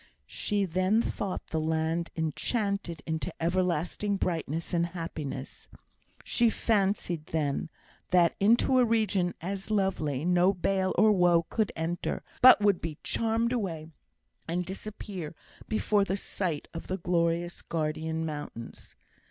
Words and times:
She 0.25 0.65
then 0.65 0.99
thought 1.03 1.45
the 1.51 1.59
land 1.59 2.09
enchanted 2.15 3.03
into 3.05 3.31
everlasting 3.39 4.17
brightness 4.17 4.73
and 4.73 4.87
happiness; 4.87 5.67
she 6.23 6.49
fancied, 6.49 7.27
then, 7.27 7.69
that 8.09 8.35
into 8.39 8.79
a 8.79 8.83
region 8.83 9.35
so 9.55 9.71
lovely 9.75 10.25
no 10.25 10.55
bale 10.55 10.95
or 10.97 11.11
woe 11.11 11.43
could 11.51 11.71
enter, 11.75 12.23
but 12.41 12.61
would 12.61 12.81
be 12.81 12.97
charmed 13.03 13.53
away 13.53 13.89
and 14.47 14.65
disappear 14.65 15.35
before 15.67 16.03
the 16.03 16.17
sight 16.17 16.67
of 16.73 16.87
the 16.87 16.97
glorious 16.97 17.61
guardian 17.61 18.25
mountains. 18.25 18.95